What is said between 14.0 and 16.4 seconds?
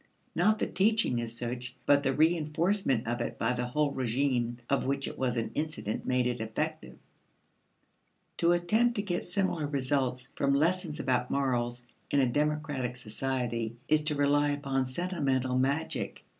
to rely upon sentimental magic.